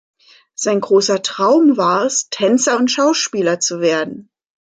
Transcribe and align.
Sein 0.55 0.81
großer 0.81 1.21
Traum 1.21 1.77
war 1.77 2.05
es, 2.07 2.31
Tänzer 2.31 2.75
und 2.79 2.89
Schauspieler 2.89 3.59
zu 3.59 3.81
werden. 3.81 4.31